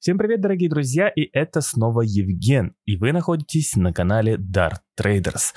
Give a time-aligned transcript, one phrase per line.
[0.00, 5.54] Всем привет, дорогие друзья, и это снова Евген, и вы находитесь на канале Dart Traders.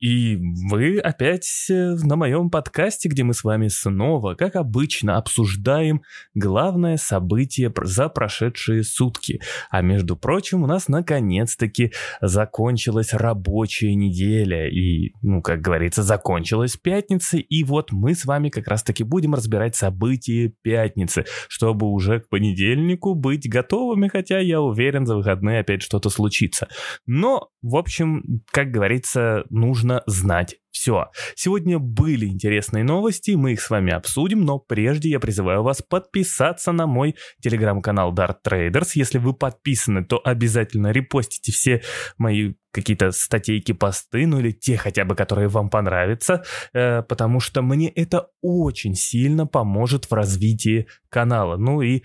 [0.00, 0.38] И
[0.70, 6.02] вы опять э, на моем подкасте, где мы с вами снова, как обычно, обсуждаем
[6.34, 9.40] главное событие за прошедшие сутки.
[9.70, 17.38] А между прочим, у нас наконец-таки закончилась рабочая неделя, и, ну, как говорится, закончилась пятница,
[17.38, 23.14] и вот мы с вами как раз-таки будем разбирать события пятницы, чтобы уже к понедельнику
[23.14, 26.68] быть готовыми, хотя я уверен, за выходные опять что-то случится.
[27.06, 31.10] Но, в общем, как говорится, говорится, нужно знать все.
[31.36, 36.72] Сегодня были интересные новости, мы их с вами обсудим, но прежде я призываю вас подписаться
[36.72, 38.92] на мой телеграм-канал Dart Traders.
[38.94, 41.82] Если вы подписаны, то обязательно репостите все
[42.18, 46.42] мои какие-то статейки, посты, ну или те хотя бы, которые вам понравятся,
[46.72, 51.56] э, потому что мне это очень сильно поможет в развитии канала.
[51.56, 52.02] Ну и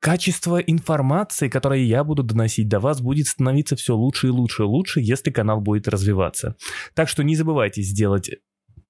[0.00, 4.66] качество информации, которую я буду доносить до вас, будет становиться все лучше и лучше и
[4.66, 6.56] лучше, если канал будет развиваться.
[6.94, 8.30] Так что не забывайте сделать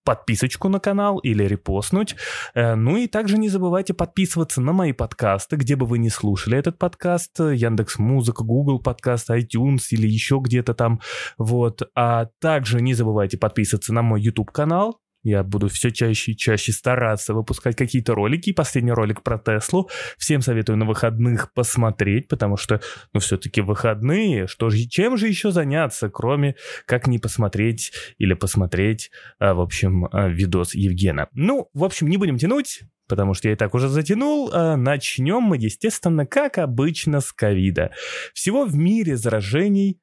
[0.08, 2.16] подписочку на канал или репостнуть.
[2.54, 6.56] Э, ну и также не забывайте подписываться на мои подкасты, где бы вы не слушали
[6.56, 11.00] этот подкаст, Яндекс Музыка, Google подкаст, iTunes или еще где-то там.
[11.36, 11.82] Вот.
[11.94, 16.72] А также не забывайте подписываться на мой YouTube канал, я буду все чаще и чаще
[16.72, 18.52] стараться выпускать какие-то ролики.
[18.52, 19.90] Последний ролик про Теслу.
[20.16, 22.80] Всем советую на выходных посмотреть, потому что,
[23.12, 24.46] ну, все-таки выходные.
[24.46, 26.54] Что же, чем же еще заняться, кроме
[26.86, 31.28] как не посмотреть или посмотреть, а, в общем, а, видос Евгена.
[31.32, 34.50] Ну, в общем, не будем тянуть потому что я и так уже затянул.
[34.52, 37.92] А начнем мы, естественно, как обычно, с ковида.
[38.34, 39.98] Всего в мире заражений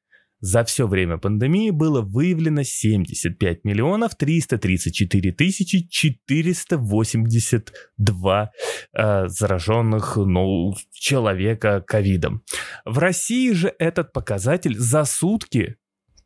[0.46, 8.50] за все время пандемии было выявлено 75 миллионов 334 тысячи 482
[8.92, 12.44] э, зараженных ну, человека ковидом.
[12.84, 15.78] В России же этот показатель за сутки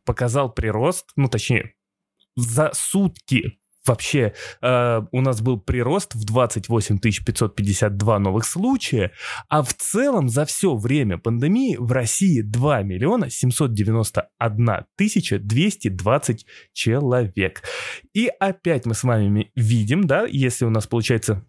[0.04, 1.72] показал прирост, ну точнее,
[2.36, 9.12] за сутки вообще э, у нас был прирост в 28 552 новых случая,
[9.48, 17.62] а в целом за все время пандемии в России 2 миллиона 791 тысяча 220 человек.
[18.14, 21.44] И опять мы с вами видим, да, если у нас получается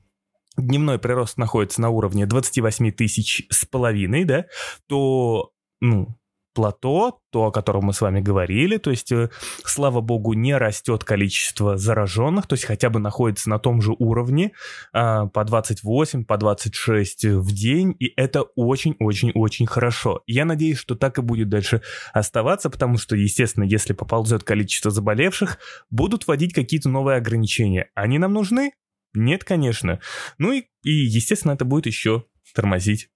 [0.58, 4.46] дневной прирост находится на уровне 28 тысяч с половиной, да,
[4.88, 6.16] то ну,
[6.54, 9.30] плато, то, о котором мы с вами говорили, то есть, э,
[9.64, 14.52] слава богу, не растет количество зараженных, то есть хотя бы находится на том же уровне
[14.94, 20.22] а, по 28, по 26 в день, и это очень-очень-очень хорошо.
[20.28, 21.82] Я надеюсь, что так и будет дальше
[22.14, 25.58] оставаться, потому что, естественно, если поползет количество заболевших,
[25.90, 27.90] будут вводить какие-то новые ограничения.
[27.96, 28.74] Они нам нужны?
[29.14, 30.00] Нет, конечно.
[30.38, 33.10] Ну и, и естественно, это будет еще тормозить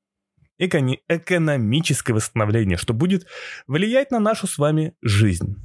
[0.58, 3.28] экономическое восстановление, что будет
[3.68, 5.56] влиять на нашу с вами жизнь.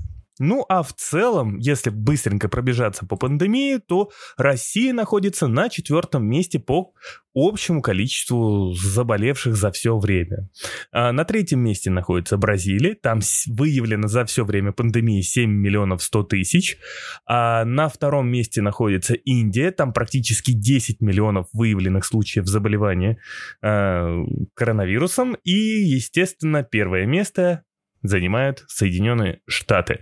[0.41, 6.59] Ну а в целом, если быстренько пробежаться по пандемии, то Россия находится на четвертом месте
[6.59, 6.95] по
[7.35, 10.49] общему количеству заболевших за все время.
[10.93, 16.23] А на третьем месте находится Бразилия, там выявлено за все время пандемии 7 миллионов 100
[16.25, 16.79] тысяч.
[17.27, 23.19] А на втором месте находится Индия, там практически 10 миллионов выявленных случаев заболевания
[23.63, 24.25] э,
[24.55, 25.37] коронавирусом.
[25.45, 27.65] И, естественно, первое место
[28.03, 30.01] занимают Соединенные Штаты.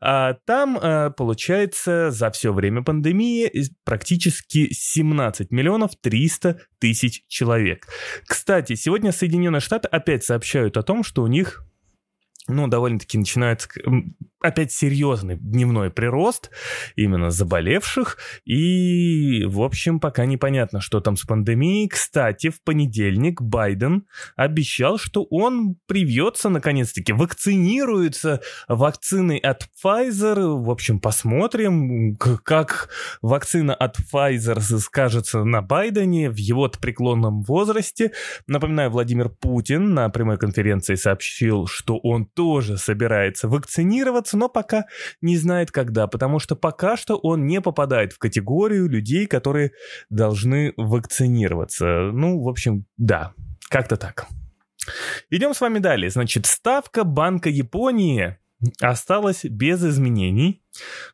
[0.00, 3.50] А там, а, получается, за все время пандемии
[3.84, 7.86] практически 17 миллионов 300 тысяч человек.
[8.26, 11.66] Кстати, сегодня Соединенные Штаты опять сообщают о том, что у них
[12.48, 13.68] ну, довольно-таки начинается
[14.40, 16.50] опять серьезный дневной прирост
[16.94, 18.18] именно заболевших.
[18.44, 21.88] И, в общем, пока непонятно, что там с пандемией.
[21.88, 24.04] Кстати, в понедельник Байден
[24.36, 30.62] обещал, что он привьется, наконец-таки, вакцинируется вакциной от Pfizer.
[30.62, 32.90] В общем, посмотрим, как
[33.22, 38.12] вакцина от Pfizer скажется на Байдене в его преклонном возрасте.
[38.46, 44.84] Напоминаю, Владимир Путин на прямой конференции сообщил, что он тоже собирается вакцинироваться, но пока
[45.22, 49.72] не знает когда, потому что пока что он не попадает в категорию людей, которые
[50.10, 52.10] должны вакцинироваться.
[52.12, 53.32] Ну, в общем, да,
[53.70, 54.26] как-то так.
[55.30, 56.10] Идем с вами далее.
[56.10, 58.36] Значит, ставка Банка Японии
[58.80, 60.62] осталась без изменений,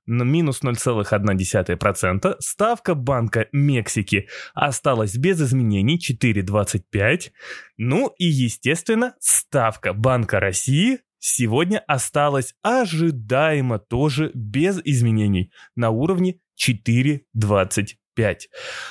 [0.07, 2.37] минус 0,1%.
[2.39, 7.31] Ставка Банка Мексики осталась без изменений 4,25%.
[7.79, 18.39] Ну и, естественно, ставка Банка России сегодня осталось ожидаемо тоже без изменений на уровне 4.25.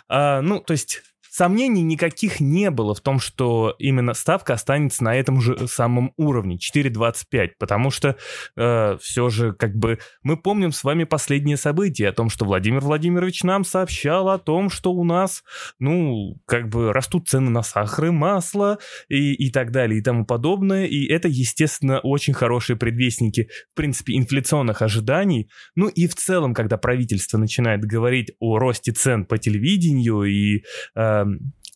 [0.08, 1.02] А, ну, то есть
[1.32, 6.58] сомнений никаких не было в том, что именно ставка останется на этом же самом уровне,
[6.58, 8.18] 4,25, потому что
[8.58, 12.82] э, все же как бы мы помним с вами последние события о том, что Владимир
[12.82, 15.44] Владимирович нам сообщал о том, что у нас,
[15.80, 20.26] ну, как бы растут цены на сахар и масло и, и так далее и тому
[20.26, 26.54] подобное, и это, естественно, очень хорошие предвестники, в принципе, инфляционных ожиданий, ну и в целом,
[26.54, 30.64] когда правительство начинает говорить о росте цен по телевидению и
[30.94, 31.21] э,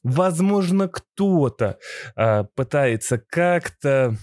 [0.04, 1.78] возможно кто-то
[2.16, 4.16] э, пытается как-то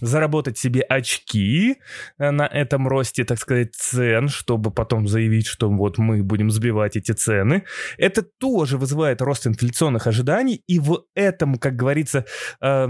[0.00, 1.76] заработать себе очки
[2.18, 6.96] э, на этом росте, так сказать, цен, чтобы потом заявить, что вот мы будем сбивать
[6.96, 7.64] эти цены.
[7.98, 12.24] Это тоже вызывает рост инфляционных ожиданий, и в этом, как говорится,
[12.60, 12.88] э,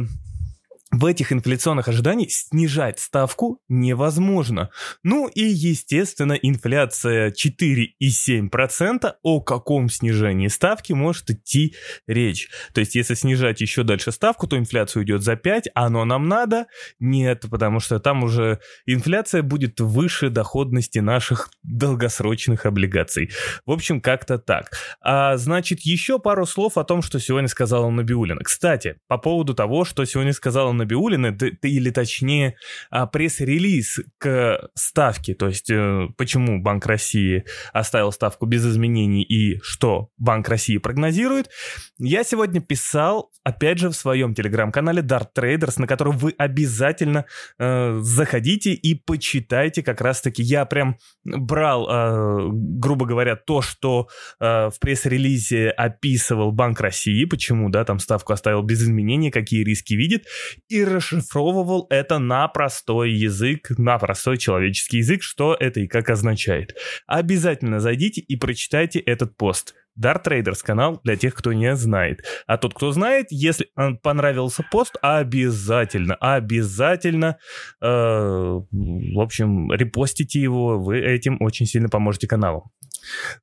[0.99, 4.70] в этих инфляционных ожиданиях снижать ставку невозможно.
[5.02, 11.75] Ну и, естественно, инфляция 4,7%, о каком снижении ставки может идти
[12.06, 12.49] речь.
[12.73, 16.29] То есть, если снижать еще дальше ставку, то инфляция уйдет за 5, а оно нам
[16.29, 16.67] надо?
[17.00, 23.31] Нет, потому что там уже инфляция будет выше доходности наших долгосрочных облигаций.
[23.67, 24.70] В общем, как-то так.
[25.00, 28.43] А, значит, еще пару слов о том, что сегодня сказала Набиулина.
[28.44, 32.57] Кстати, по поводу того, что сегодня сказала Набиулина, Набиуллина, или точнее
[32.91, 39.59] а, пресс-релиз к ставке, то есть э, почему Банк России оставил ставку без изменений и
[39.63, 41.51] что Банк России прогнозирует,
[41.99, 47.25] я сегодня писал, опять же, в своем телеграм-канале Dart Traders, на который вы обязательно
[47.59, 50.43] э, заходите и почитайте как раз-таки.
[50.43, 54.09] Я прям брал, э, грубо говоря, то, что
[54.41, 59.95] э, в пресс-релизе описывал Банк России, почему, да, там ставку оставил без изменений, какие риски
[59.95, 60.25] видит,
[60.75, 66.75] и расшифровывал это на простой язык, на простой человеческий язык, что это и как означает.
[67.06, 69.75] Обязательно зайдите и прочитайте этот пост.
[69.97, 72.25] Dart Traders канал для тех, кто не знает.
[72.49, 73.69] А тот, кто знает, если
[74.03, 77.38] понравился пост, обязательно, обязательно,
[77.81, 82.73] э, в общем, репостите его, вы этим очень сильно поможете каналу.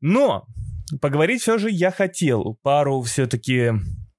[0.01, 0.45] Но
[0.99, 3.71] поговорить все же я хотел пару все-таки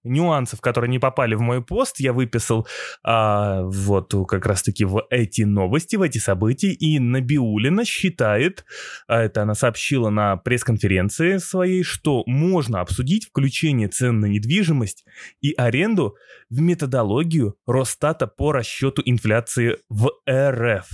[0.05, 2.67] нюансов, которые не попали в мой пост, я выписал
[3.03, 8.65] а, вот как раз-таки в эти новости, в эти события, и Набиулина считает,
[9.07, 15.05] а это она сообщила на пресс-конференции своей, что можно обсудить включение цен на недвижимость
[15.41, 16.17] и аренду
[16.51, 20.87] в методологию Росстата по расчету инфляции в РФ.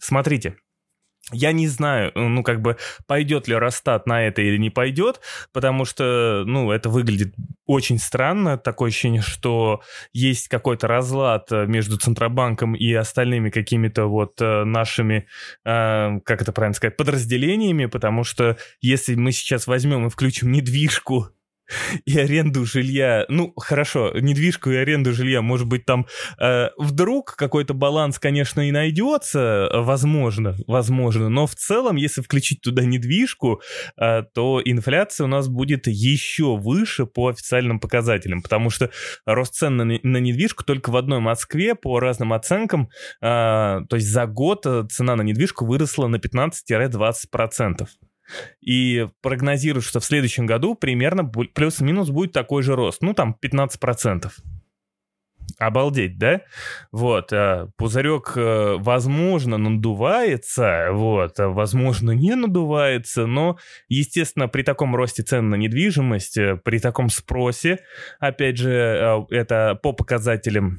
[0.00, 0.56] Смотрите,
[1.32, 2.76] я не знаю, ну, как бы,
[3.08, 5.20] пойдет ли Росстат на это или не пойдет,
[5.52, 7.34] потому что, ну, это выглядит
[7.66, 8.58] очень странно.
[8.58, 9.82] Такое ощущение, что
[10.12, 15.26] есть какой-то разлад э, между Центробанком и остальными какими-то вот э, нашими,
[15.64, 21.30] э, как это правильно сказать, подразделениями, потому что если мы сейчас возьмем и включим недвижку
[22.04, 26.06] и аренду жилья, ну, хорошо, недвижку и аренду жилья, может быть, там
[26.38, 32.84] э, вдруг какой-то баланс, конечно, и найдется, возможно, возможно, но в целом, если включить туда
[32.84, 33.62] недвижку,
[34.00, 38.90] э, то инфляция у нас будет еще выше по официальным показателям, потому что
[39.24, 42.88] рост цен на, на недвижку только в одной Москве по разным оценкам,
[43.20, 47.86] э, то есть за год цена на недвижку выросла на 15-20%.
[48.60, 53.02] И прогнозируют, что в следующем году примерно плюс-минус будет такой же рост.
[53.02, 54.30] Ну, там 15%.
[55.58, 56.42] Обалдеть, да?
[56.92, 63.56] Вот, а, пузырек, э, возможно, надувается, вот, а, возможно, не надувается, но,
[63.88, 67.78] естественно, при таком росте цен на недвижимость, э, при таком спросе,
[68.18, 70.78] опять же, э, это по показателям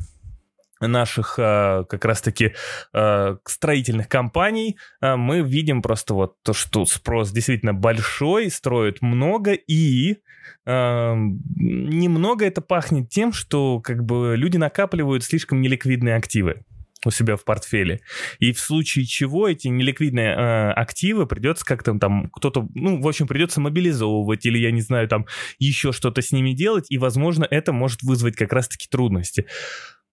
[0.80, 2.54] наших а, как раз-таки
[2.94, 9.54] а, строительных компаний, а, мы видим просто вот то, что спрос действительно большой, строят много,
[9.54, 10.18] и
[10.66, 16.64] немного это пахнет тем, что как бы люди накапливают слишком неликвидные активы
[17.06, 18.02] у себя в портфеле.
[18.40, 23.28] И в случае чего эти неликвидные э, активы придется как-то там кто-то, ну, в общем,
[23.28, 25.26] придется мобилизовывать или, я не знаю, там
[25.60, 29.46] еще что-то с ними делать, и, возможно, это может вызвать как раз-таки трудности.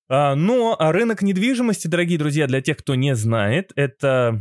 [0.08, 4.40] А, но рынок недвижимости, дорогие друзья, для тех, кто не знает, это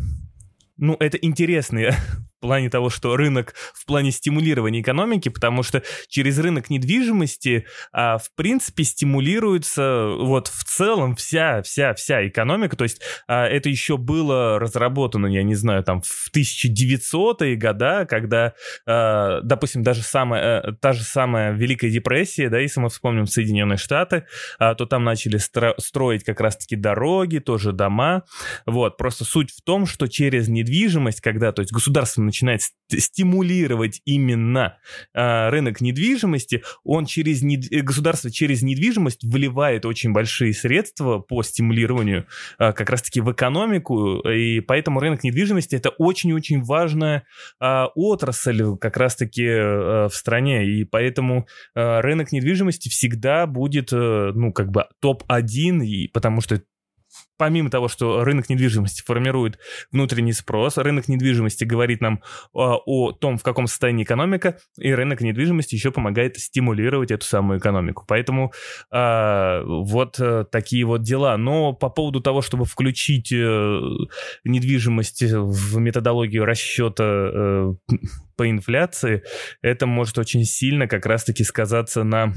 [0.78, 1.92] ну, это интересный
[2.44, 8.36] плане того, что рынок в плане стимулирования экономики, потому что через рынок недвижимости, а, в
[8.36, 12.76] принципе, стимулируется вот в целом вся, вся, вся экономика.
[12.76, 18.54] То есть а, это еще было разработано, я не знаю, там в 1900-е года, когда,
[18.86, 23.78] а, допустим, даже самая, а, та же самая Великая депрессия, да, если мы вспомним Соединенные
[23.78, 24.26] Штаты,
[24.60, 28.24] а, то там начали стро- строить как раз-таки дороги, тоже дома.
[28.66, 34.78] Вот, просто суть в том, что через недвижимость, когда, то есть государство начинает стимулировать именно
[35.14, 37.72] э, рынок недвижимости, он через нед...
[37.72, 42.26] Э, государство через недвижимость вливает очень большие средства по стимулированию
[42.60, 47.24] э, как раз-таки в экономику, и поэтому рынок недвижимости это очень-очень важная
[47.62, 54.32] э, отрасль как раз-таки э, в стране, и поэтому э, рынок недвижимости всегда будет, э,
[54.34, 56.62] ну, как бы топ-1, и потому что
[57.38, 59.60] помимо того, что рынок недвижимости формирует
[59.92, 62.22] внутренний спрос, рынок недвижимости говорит нам
[62.54, 67.26] о, а, о том, в каком состоянии экономика, и рынок недвижимости еще помогает стимулировать эту
[67.26, 68.06] самую экономику.
[68.08, 68.54] Поэтому
[68.92, 71.38] э, вот э, такие вот дела.
[71.38, 73.80] Но по поводу того, чтобы включить э,
[74.44, 77.74] недвижимость в методологию расчета э,
[78.36, 79.24] по инфляции,
[79.62, 82.34] это может очень сильно как раз-таки сказаться на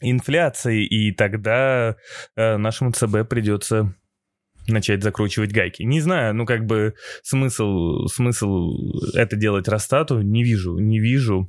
[0.00, 1.96] инфляции, и тогда
[2.36, 3.94] э, нашему ЦБ придется
[4.68, 5.82] начать закручивать гайки.
[5.82, 8.76] Не знаю, ну как бы смысл, смысл
[9.14, 11.48] это делать Ростату не вижу, не вижу.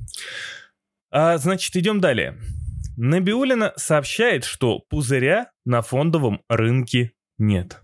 [1.10, 2.38] А, значит, идем далее.
[2.96, 7.82] Набиулина сообщает, что пузыря на фондовом рынке нет.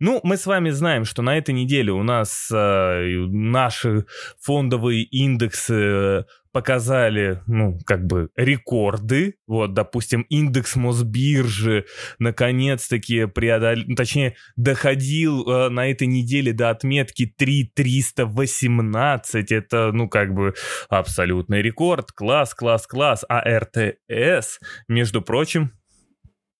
[0.00, 4.06] Ну, мы с вами знаем, что на этой неделе у нас э, наши
[4.40, 9.34] фондовые индексы показали, ну, как бы рекорды.
[9.46, 11.86] Вот, допустим, индекс Мосбиржи
[12.18, 19.50] наконец-таки преодолел, ну, точнее, доходил э, на этой неделе до отметки 3318.
[19.52, 20.54] Это, ну, как бы
[20.88, 22.12] абсолютный рекорд.
[22.12, 23.24] Класс, класс, класс.
[23.28, 25.72] А РТС, между прочим,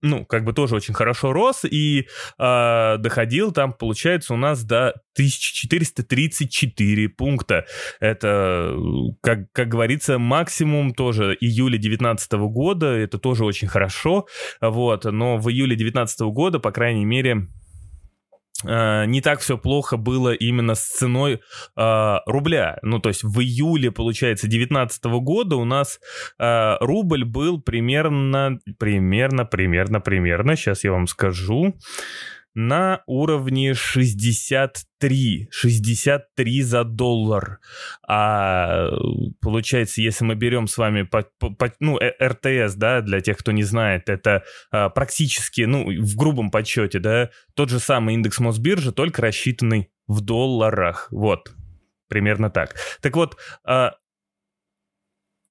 [0.02, 2.06] ну, как бы тоже очень хорошо рос и
[2.38, 7.66] э, доходил там, получается, у нас до 1434 пункта.
[8.00, 8.76] Это,
[9.22, 14.26] как, как говорится, максимум тоже июля 2019 года, это тоже очень хорошо,
[14.60, 17.46] вот, но в июле 2019 года, по крайней мере,
[18.64, 21.40] не так все плохо было именно с ценой
[21.78, 22.78] uh, рубля.
[22.82, 26.00] Ну, то есть в июле, получается, 2019 года у нас
[26.40, 31.74] uh, рубль был примерно, примерно, примерно, примерно, сейчас я вам скажу,
[32.54, 37.60] на уровне 63, 63 за доллар.
[38.06, 38.90] А
[39.40, 43.52] получается, если мы берем с вами, по, по, ну, э, РТС, да, для тех, кто
[43.52, 48.92] не знает, это а, практически, ну, в грубом подсчете, да, тот же самый индекс Мосбиржи,
[48.92, 51.08] только рассчитанный в долларах.
[51.10, 51.54] Вот,
[52.08, 52.76] примерно так.
[53.00, 53.94] Так вот, а,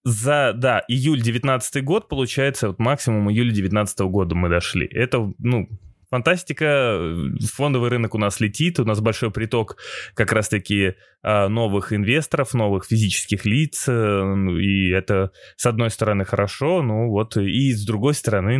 [0.04, 4.88] за, да, июль 19 год, получается, вот максимум июля 19 года мы дошли.
[4.88, 5.68] Это, ну,
[6.12, 7.00] Фантастика,
[7.54, 9.78] фондовый рынок у нас летит, у нас большой приток
[10.14, 13.92] как раз-таки а, новых инвесторов, новых физических лиц, э,
[14.60, 18.52] и это, с одной стороны, хорошо, ну вот, и с другой стороны,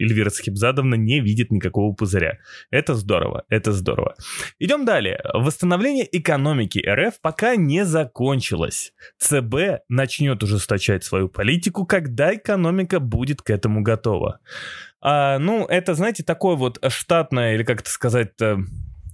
[0.00, 2.38] Эльвира Схибзадовна не видит никакого пузыря.
[2.70, 4.16] Это здорово, это здорово.
[4.58, 5.20] Идем далее.
[5.34, 8.94] Восстановление экономики РФ пока не закончилось.
[9.18, 14.40] ЦБ начнет ужесточать свою политику, когда экономика будет к этому готова.
[15.00, 18.58] А, ну, это, знаете, такое вот штатное, или как это сказать-то...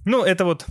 [0.05, 0.65] Ну, это вот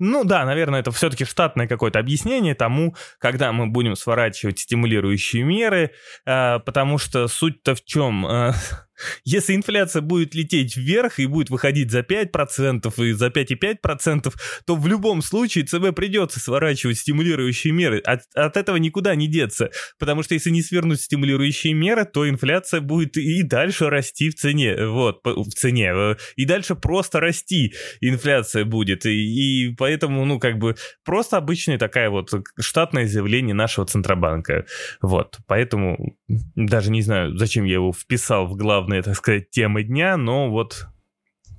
[0.00, 5.92] ну да, наверное, это все-таки штатное какое-то объяснение тому, когда мы будем сворачивать стимулирующие меры,
[6.26, 8.26] э, потому что суть-то в чем?
[8.26, 8.52] Э,
[9.24, 14.32] если инфляция будет лететь вверх и будет выходить за 5% и за 5,5%,
[14.66, 17.98] то в любом случае ЦБ придется сворачивать стимулирующие меры.
[18.00, 19.70] От, от этого никуда не деться.
[19.98, 24.86] Потому что если не свернуть стимулирующие меры, то инфляция будет и дальше расти в цене.
[24.86, 25.92] Вот, в цене.
[25.94, 29.06] Э, и дальше просто расти инфляция будет.
[29.06, 34.66] И, и поэтому, ну, как бы, просто обычная такая вот штатное заявление нашего Центробанка.
[35.02, 35.38] Вот.
[35.46, 36.16] Поэтому
[36.54, 40.50] даже не знаю, зачем я его вписал в главное главные, так сказать, темы дня, но
[40.50, 40.86] вот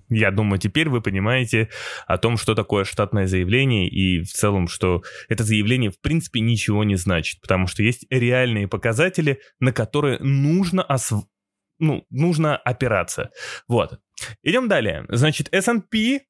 [0.10, 1.70] я думаю, теперь вы понимаете
[2.05, 6.84] о том, что такое штатное заявление и в целом, что это заявление в принципе ничего
[6.84, 11.25] не значит, потому что есть реальные показатели, на которые нужно осв...
[11.79, 13.32] ну, нужно опираться.
[13.67, 14.00] Вот.
[14.44, 15.05] Идем далее.
[15.10, 16.22] Значит, S&P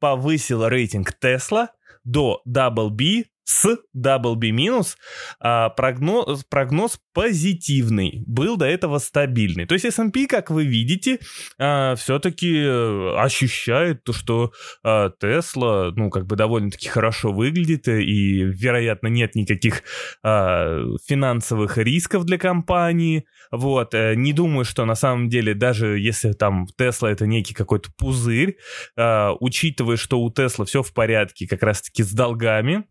[0.00, 1.68] повысил рейтинг Tesla
[2.02, 4.96] до Double B с double B минус,
[5.40, 9.66] а прогноз, прогноз позитивный, был до этого стабильный.
[9.66, 11.18] То есть S&P, как вы видите,
[11.58, 14.52] а, все-таки э, ощущает то, что
[14.84, 19.82] а, Tesla, ну, как бы довольно-таки хорошо выглядит, и, вероятно, нет никаких
[20.22, 23.24] а, финансовых рисков для компании.
[23.50, 27.90] Вот, э, не думаю, что на самом деле, даже если там Tesla это некий какой-то
[27.98, 28.58] пузырь,
[28.96, 32.84] учитывая, что у Tesla все в порядке как раз-таки с долгами,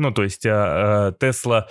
[0.00, 1.68] Ну, то есть Тесла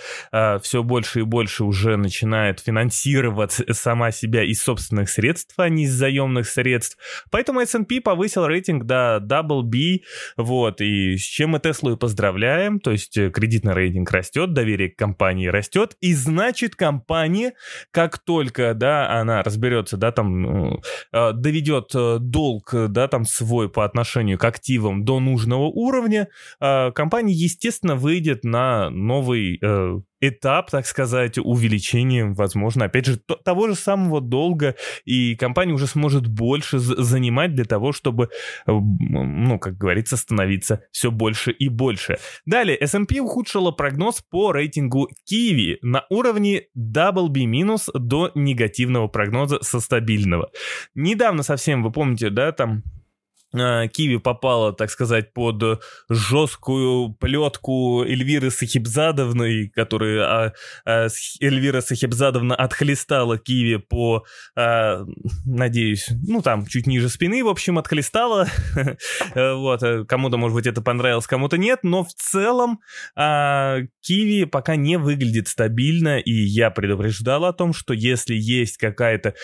[0.62, 5.92] все больше и больше уже начинает финансировать сама себя из собственных средств, а не из
[5.92, 6.96] заемных средств.
[7.30, 10.00] Поэтому S&P повысил рейтинг до Double B,
[10.36, 14.90] вот, и с чем мы Теслу и поздравляем, то есть э, кредитный рейтинг растет, доверие
[14.90, 17.54] к компании растет, и значит компания,
[17.90, 20.80] как только, да, она разберется, да, там,
[21.12, 27.32] э, доведет э, долг, да, там свой по отношению к активам до нужного уровня, компания,
[27.32, 29.58] естественно, выйдет на новый
[30.20, 34.74] этап, так сказать, увеличения, возможно, опять же, того же самого долга,
[35.06, 38.28] и компания уже сможет больше занимать для того, чтобы, э,
[38.70, 42.18] ну, как говорится, становиться все больше и больше.
[42.44, 47.40] Далее, S&P ухудшила прогноз по рейтингу Kiwi на уровне double B-
[47.94, 50.50] до негативного прогноза со стабильного.
[50.94, 52.82] Недавно совсем, вы помните, да, там
[53.52, 60.52] Киви попала, так сказать, под жесткую плетку Эльвиры Сахибзадовны, которая
[60.86, 61.08] а,
[61.40, 64.24] Эльвира Сахибзадовна отхлестала Киви по,
[64.56, 65.04] а,
[65.44, 68.46] надеюсь, ну там чуть ниже спины, в общем, отхлестала.
[69.34, 72.80] вот, э, кому-то, может быть, это понравилось, кому-то нет, но в целом
[73.16, 79.34] а, Киви пока не выглядит стабильно, и я предупреждал о том, что если есть какая-то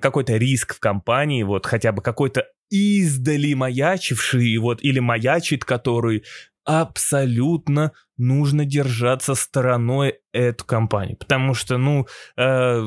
[0.00, 6.24] какой-то риск в компании, вот хотя бы какой-то издали маячивший, вот, или маячит, который
[6.64, 11.16] абсолютно нужно держаться стороной эту компанию.
[11.16, 12.06] Потому что, ну,
[12.36, 12.82] э,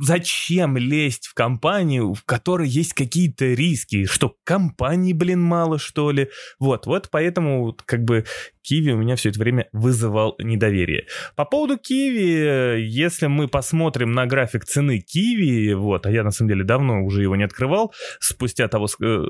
[0.00, 4.06] зачем лезть в компанию, в которой есть какие-то риски?
[4.06, 6.30] Что, компании, блин, мало, что ли?
[6.58, 8.24] Вот, вот поэтому, как бы,
[8.62, 11.06] Киви у меня все это время вызывал недоверие.
[11.36, 16.50] По поводу Киви, если мы посмотрим на график цены Киви, вот, а я на самом
[16.50, 19.24] деле давно уже его не открывал, спустя того, э,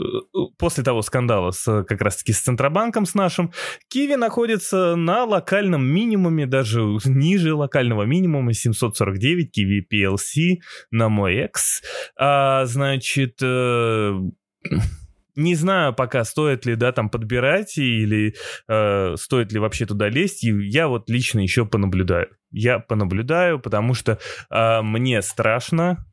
[0.59, 3.53] после того скандала с, как раз-таки с Центробанком с нашим,
[3.89, 10.59] Киви находится на локальном минимуме, даже ниже локального минимума, 749 Kiwi PLC
[10.91, 11.83] на мой X.
[12.17, 14.19] А, значит, э,
[15.37, 18.35] не знаю пока, стоит ли, да, там подбирать или
[18.69, 20.43] э, стоит ли вообще туда лезть.
[20.45, 22.29] И я вот лично еще понаблюдаю.
[22.51, 24.19] Я понаблюдаю, потому что
[24.51, 26.05] э, мне страшно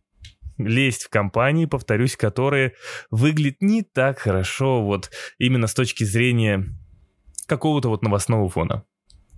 [0.59, 2.73] лезть в компании, повторюсь, которые
[3.09, 6.65] выглядят не так хорошо вот именно с точки зрения
[7.47, 8.85] какого-то вот новостного фона.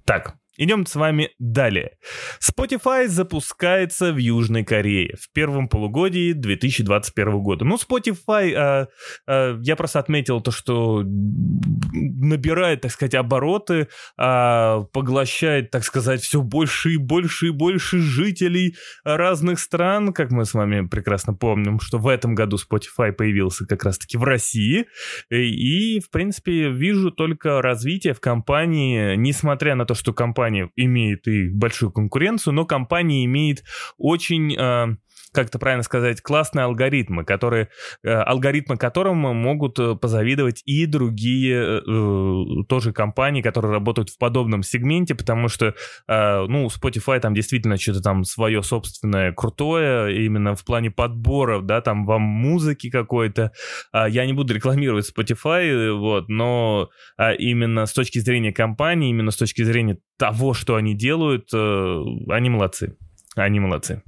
[0.07, 1.97] Так, Идем с вами далее.
[2.41, 7.63] Spotify запускается в Южной Корее в первом полугодии 2021 года.
[7.63, 8.87] Ну, Spotify, а,
[9.27, 16.41] а, я просто отметил то, что набирает, так сказать, обороты, а, поглощает, так сказать, все
[16.41, 21.99] больше и больше и больше жителей разных стран, как мы с вами прекрасно помним, что
[21.99, 24.87] в этом году Spotify появился как раз-таки в России.
[25.29, 31.27] И, в принципе, вижу только развитие в компании, несмотря на то, что компания компания имеет
[31.27, 33.63] и большую конкуренцию, но компания имеет
[33.97, 34.95] очень э,
[35.33, 37.69] как это правильно сказать, классные алгоритмы, которые,
[38.03, 44.63] э, алгоритмы которым могут э, позавидовать и другие э, тоже компании, которые работают в подобном
[44.63, 45.75] сегменте, потому что,
[46.07, 52.05] ну, Spotify там действительно что-то там свое собственное крутое, именно в плане подборов, да, там
[52.05, 53.51] вам музыки какой-то.
[53.93, 59.31] Э, я не буду рекламировать Spotify, вот, но э, именно с точки зрения компании, именно
[59.31, 62.97] с точки зрения того, что они делают, они молодцы.
[63.35, 64.01] Они молодцы.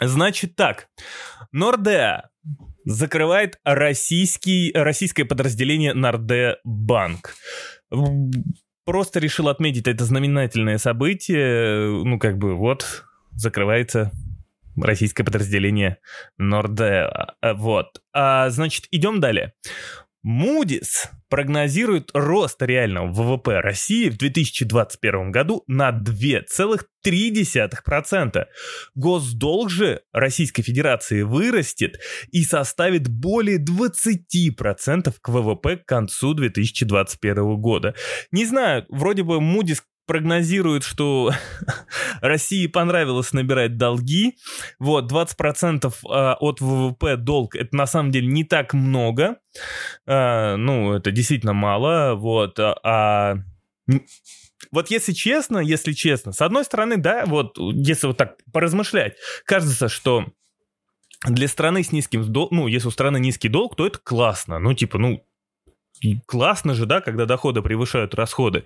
[0.00, 0.88] Значит так,
[1.52, 2.30] Нордеа
[2.84, 7.34] закрывает российский, российское подразделение Нордеа Банк.
[8.84, 12.04] Просто решил отметить это знаменательное событие.
[12.04, 14.12] Ну, как бы, вот, закрывается
[14.76, 15.98] российское подразделение
[16.36, 17.34] Нордеа.
[17.54, 18.02] Вот.
[18.12, 19.54] А, значит, идем далее.
[20.26, 28.46] Moody's прогнозирует рост реального ВВП России в 2021 году на 2,3%.
[28.94, 31.98] Госдолг же Российской Федерации вырастет
[32.30, 37.96] и составит более 20% к ВВП к концу 2021 года.
[38.30, 41.32] Не знаю, вроде бы Moody's прогнозирует, что
[42.20, 44.36] России понравилось набирать долги.
[44.78, 49.38] Вот, 20% а, от ВВП долг, это на самом деле не так много.
[50.06, 52.14] А, ну, это действительно мало.
[52.14, 53.36] Вот, а, а
[54.70, 59.88] вот если честно, если честно, с одной стороны, да, вот если вот так поразмышлять, кажется,
[59.88, 60.26] что
[61.26, 64.58] для страны с низким долгом, ну, если у страны низкий долг, то это классно.
[64.58, 65.24] Ну, типа, ну,
[66.26, 68.64] классно же, да, когда доходы превышают расходы.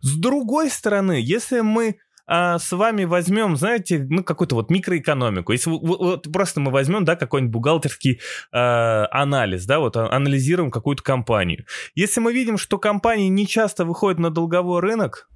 [0.00, 5.52] С другой стороны, если мы а, с вами возьмем, знаете, ну, какую-то вот микроэкономику.
[5.52, 8.20] Если вот, просто мы возьмем, да, какой-нибудь бухгалтерский
[8.52, 11.66] э, анализ, да, вот а, анализируем какую-то компанию.
[11.94, 15.28] Если мы видим, что компании не часто выходят на долговой рынок,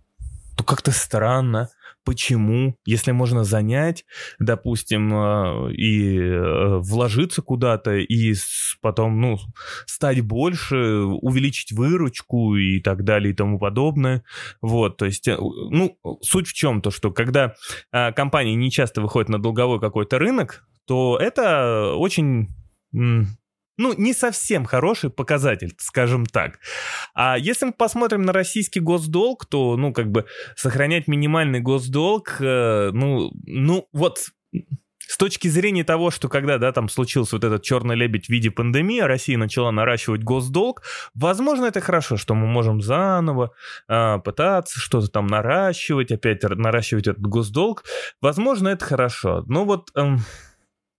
[0.56, 1.68] то как-то странно.
[2.06, 2.76] Почему?
[2.86, 4.04] Если можно занять,
[4.38, 8.32] допустим, э, и э, вложиться куда-то, и
[8.80, 9.38] потом, ну,
[9.86, 14.22] стать больше, увеличить выручку и так далее и тому подобное.
[14.62, 16.80] Вот, то есть, э, ну, суть в чем?
[16.80, 17.54] То, что когда
[17.90, 22.50] компания не часто выходит на долговой какой-то рынок, то это очень
[23.76, 26.58] ну, не совсем хороший показатель, скажем так.
[27.14, 32.90] А если мы посмотрим на российский госдолг, то, ну, как бы сохранять минимальный госдолг, э,
[32.92, 34.18] ну, ну, вот
[35.08, 38.50] с точки зрения того, что когда, да, там случился вот этот черный лебедь в виде
[38.50, 40.82] пандемии, а Россия начала наращивать госдолг,
[41.14, 43.52] возможно, это хорошо, что мы можем заново
[43.88, 47.84] э, пытаться что-то там наращивать, опять наращивать этот госдолг.
[48.20, 49.44] Возможно, это хорошо.
[49.46, 49.90] Но вот...
[49.96, 50.16] Э,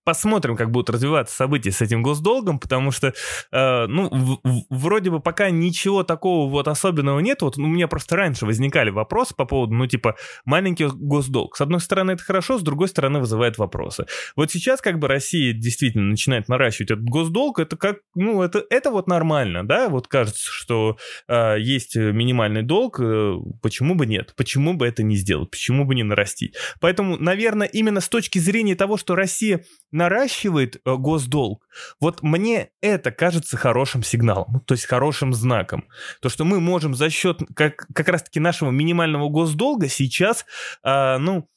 [0.08, 3.14] посмотрим, как будут развиваться события с этим госдолгом, потому что,
[3.52, 7.42] э, ну, в, в, вроде бы пока ничего такого вот особенного нет.
[7.42, 10.16] Вот у меня просто раньше возникали вопросы по поводу, ну, типа,
[10.46, 11.58] маленький госдолг.
[11.58, 14.06] С одной стороны, это хорошо, с другой стороны, вызывает вопросы.
[14.38, 18.92] Вот сейчас, как бы, Россия действительно начинает наращивать этот госдолг, это как, ну, это, это
[18.92, 20.96] вот нормально, да, вот кажется, что
[21.28, 25.96] э, есть минимальный долг, э, почему бы нет, почему бы это не сделать, почему бы
[25.96, 26.56] не нарастить.
[26.80, 29.66] Поэтому, наверное, именно с точки зрения того, что Россия
[29.98, 31.68] наращивает э, госдолг,
[32.00, 35.86] вот мне это кажется хорошим сигналом, то есть хорошим знаком.
[36.22, 40.46] То, что мы можем за счет как, как раз-таки нашего минимального госдолга сейчас,
[40.84, 41.50] э, ну,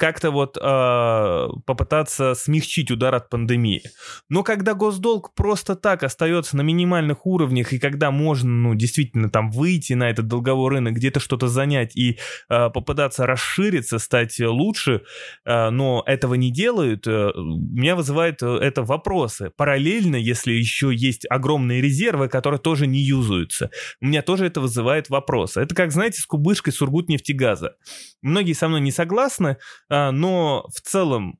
[0.00, 3.82] как-то вот э, попытаться смягчить удар от пандемии.
[4.30, 9.50] Но когда госдолг просто так остается на минимальных уровнях, и когда можно, ну, действительно там
[9.50, 15.02] выйти на этот долговой рынок, где-то что-то занять и э, попытаться расшириться, стать лучше,
[15.44, 19.52] э, но этого не делают, э, меня вызывает э, это вопросы.
[19.54, 25.10] Параллельно, если еще есть огромные резервы, которые тоже не юзаются, у меня тоже это вызывает
[25.10, 25.60] вопросы.
[25.60, 27.74] Это как, знаете, с кубышкой Сургутнефтегаза.
[28.22, 29.58] Многие со мной не согласны,
[29.90, 31.38] а, но в целом,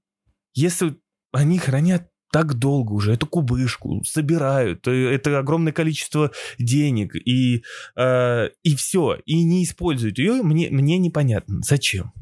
[0.52, 0.96] если
[1.32, 7.64] они хранят так долго уже эту кубышку, собирают, э, это огромное количество денег, и,
[7.96, 12.12] э, и все, и не используют ее, мне, мне непонятно, зачем.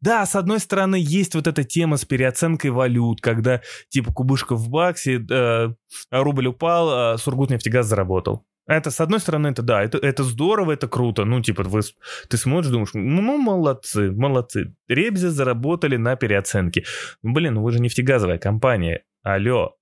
[0.00, 4.68] Да, с одной стороны, есть вот эта тема с переоценкой валют, когда типа кубышка в
[4.68, 5.74] баксе, э,
[6.10, 8.44] рубль упал, а Сургутнефтегаз заработал.
[8.66, 11.24] Это, с одной стороны, это да, это, это здорово, это круто.
[11.24, 11.80] Ну, типа, вы,
[12.28, 14.74] ты смотришь, думаешь, ну, молодцы, молодцы.
[14.88, 16.84] Ребзи заработали на переоценке.
[17.22, 19.04] Блин, ну вы же нефтегазовая компания.
[19.22, 19.76] Алло,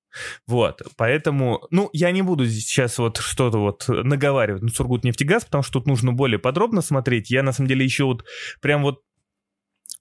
[0.46, 5.74] вот, поэтому, ну, я не буду сейчас вот что-то вот наговаривать на Сургутнефтегаз, потому что
[5.74, 7.30] тут нужно более подробно смотреть.
[7.30, 8.24] Я, на самом деле, еще вот
[8.60, 9.00] прям вот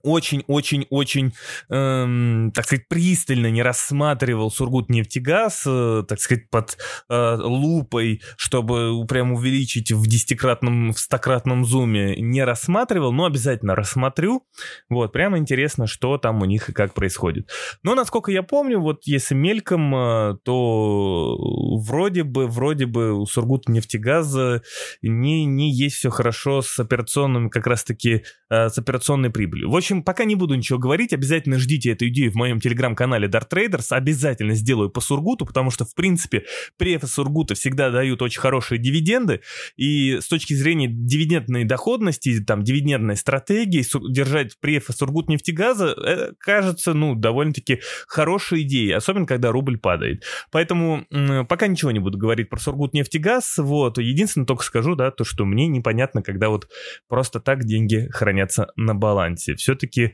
[0.04, 1.34] очень-очень-очень,
[1.70, 6.78] эм, так сказать, пристально не рассматривал Сургутнефтегаз, э, так сказать, под
[7.10, 14.44] э, лупой, чтобы прям увеличить в десятикратном, в стократном зуме, не рассматривал, но обязательно рассмотрю.
[14.90, 17.50] Вот, прямо интересно, что там у них и как происходит.
[17.84, 21.38] Но, насколько я помню, вот если мельком, э, то
[21.80, 24.62] вроде бы, вроде бы у Сургутнефтегаза
[25.02, 29.70] не, не есть все хорошо с операционным, как раз-таки, э, с операционной прибылью.
[29.70, 33.27] В общем, общем, пока не буду ничего говорить, обязательно ждите эту идею в моем телеграм-канале
[33.27, 36.45] Dart Traders, обязательно сделаю по Сургуту, потому что, в принципе,
[36.77, 39.41] префы Сургута всегда дают очень хорошие дивиденды,
[39.75, 46.93] и с точки зрения дивидендной доходности, там, дивидендной стратегии, держать префы Сургут нефтегаза, э, кажется,
[46.93, 50.23] ну, довольно-таки хорошей идеей, особенно когда рубль падает.
[50.51, 51.06] Поэтому
[51.49, 55.45] пока ничего не буду говорить про Сургут нефтегаз, вот, единственное только скажу, да, то, что
[55.45, 56.69] мне непонятно, когда вот
[57.08, 59.56] просто так деньги хранятся на балансе.
[59.56, 60.13] Все все-таки...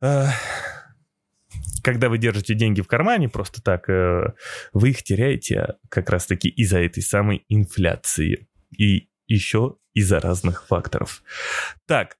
[0.00, 0.26] Э,
[1.82, 4.34] когда вы держите деньги в кармане просто так, э,
[4.72, 8.48] вы их теряете как раз-таки из-за этой самой инфляции.
[8.76, 11.22] И еще из-за разных факторов.
[11.86, 12.16] Так,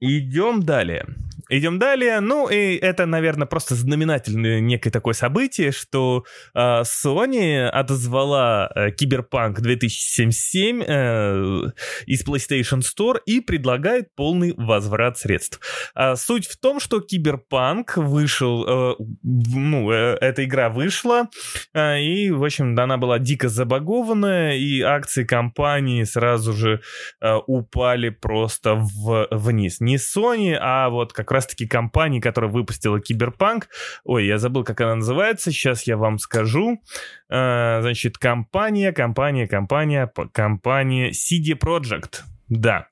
[0.00, 1.06] идем далее.
[1.50, 2.20] Идем далее.
[2.20, 9.60] Ну, и это, наверное, просто знаменательное некое такое событие, что э, Sony отозвала э, Киберпанк
[9.60, 11.72] 2077 э,
[12.06, 15.60] из PlayStation Store и предлагает полный возврат средств.
[15.94, 21.28] А суть в том, что Киберпанк вышел, э, ну, э, эта игра вышла,
[21.74, 26.80] э, и, в общем, она была дико забагованная, и акции компании сразу же
[27.20, 29.80] э, упали просто в, вниз.
[29.80, 33.68] Не Sony, а вот как раз раз-таки компании, которая выпустила Киберпанк.
[34.04, 36.82] Ой, я забыл, как она называется, сейчас я вам скажу.
[37.30, 42.20] А, значит, компания, компания, компания, компания CD Project.
[42.50, 42.88] Да.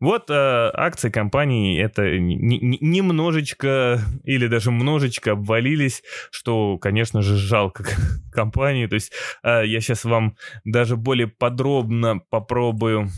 [0.00, 7.84] Вот э, акции компании это немножечко или даже множечко обвалились, что, конечно же, жалко
[8.32, 8.86] компании.
[8.86, 13.08] То есть э, я сейчас вам даже более подробно попробую э,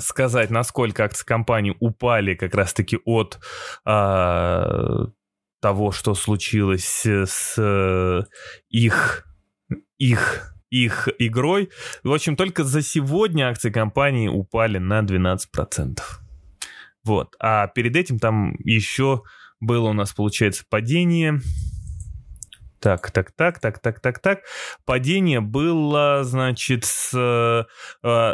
[0.00, 3.38] сказать, насколько акции компании упали как раз-таки от
[3.86, 5.06] э,
[5.60, 8.22] того, что случилось с э,
[8.68, 9.26] их,
[9.96, 11.70] их их игрой.
[12.02, 15.98] В общем, только за сегодня акции компании упали на 12%.
[17.04, 17.34] Вот.
[17.40, 19.22] А перед этим там еще
[19.60, 21.40] было у нас, получается, падение.
[22.80, 24.42] Так, так, так, так, так, так, так.
[24.84, 27.64] Падение было, значит, с, э,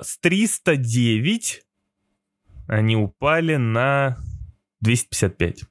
[0.02, 1.62] с 309
[2.66, 4.18] они упали на
[4.80, 5.64] 255.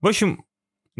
[0.00, 0.44] В общем,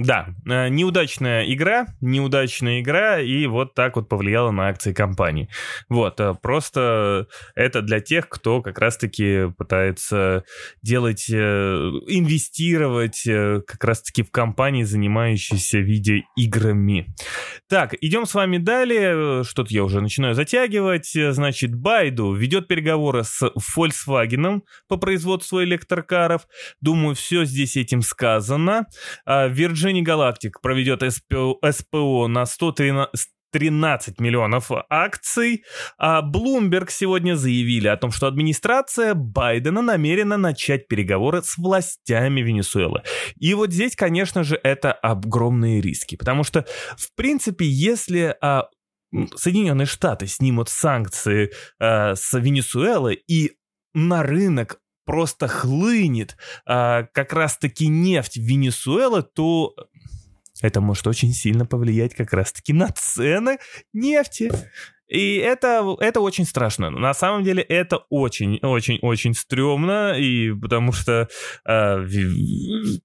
[0.03, 5.49] да, э, неудачная игра, неудачная игра, и вот так вот повлияла на акции компании.
[5.89, 10.45] Вот, э, просто это для тех, кто как раз-таки пытается
[10.83, 17.15] делать, э, инвестировать как раз-таки в компании, занимающиеся видеоиграми.
[17.69, 21.13] Так, идем с вами далее, что-то я уже начинаю затягивать.
[21.13, 23.43] Значит, Байду ведет переговоры с
[23.77, 26.47] Volkswagen по производству электрокаров.
[26.81, 28.87] Думаю, все здесь этим сказано.
[29.27, 35.65] Virgin Virgin Galactic проведет СПО, на 113 миллионов акций,
[35.99, 43.03] а Bloomberg сегодня заявили о том, что администрация Байдена намерена начать переговоры с властями Венесуэлы.
[43.39, 46.65] И вот здесь, конечно же, это огромные риски, потому что,
[46.97, 48.69] в принципе, если а,
[49.35, 53.53] Соединенные Штаты снимут санкции а, с Венесуэлы и
[53.95, 56.37] на рынок просто хлынет
[56.67, 59.75] а, как раз-таки нефть Венесуэлы, то
[60.61, 63.59] это может очень сильно повлиять как раз-таки на цены
[63.93, 64.51] нефти.
[65.09, 66.89] И это, это очень страшно.
[66.89, 71.29] На самом деле это очень-очень-очень стрёмно, и потому что
[71.67, 72.07] э,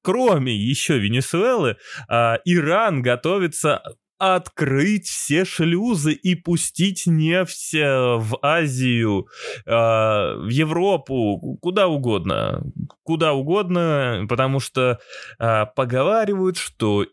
[0.01, 1.75] кроме еще Венесуэлы,
[2.09, 3.81] э, Иран готовится
[4.17, 9.27] открыть все шлюзы и пустить нефть э, в Азию,
[9.65, 12.63] э, в Европу, куда угодно.
[13.03, 14.99] Куда угодно, потому что
[15.39, 17.05] э, поговаривают, что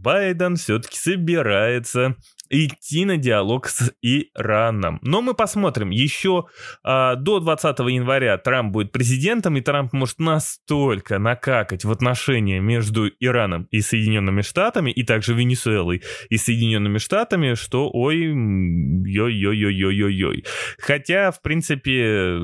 [0.00, 2.16] Байден все-таки собирается
[2.50, 4.98] идти на диалог с Ираном.
[5.02, 5.90] Но мы посмотрим.
[5.90, 6.46] Еще
[6.82, 13.08] а, до 20 января Трамп будет президентом, и Трамп может настолько накакать в отношения между
[13.20, 20.44] Ираном и Соединенными Штатами, и также Венесуэлой и Соединенными Штатами, что ой, ой-ой-ой-ой-ой-ой.
[20.78, 22.38] Хотя, в принципе,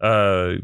[0.00, 0.54] а,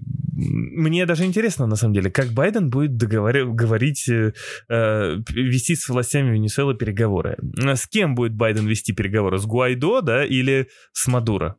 [0.41, 3.45] мне даже интересно, на самом деле, как Байден будет договор...
[3.45, 4.33] говорить, э,
[4.69, 7.37] вести с властями Венесуэлы переговоры.
[7.57, 11.57] С кем будет Байден вести вести переговоры с Гуайдо, да, или с Мадуро?